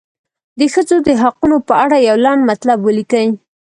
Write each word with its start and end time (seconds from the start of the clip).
د 0.59 0.61
ښځو 0.73 0.97
د 1.07 1.09
حقونو 1.21 1.57
په 1.67 1.73
اړه 1.83 1.97
یو 2.07 2.17
لنډ 2.25 2.41
مطلب 2.49 2.77
ولیکئ. 2.83 3.27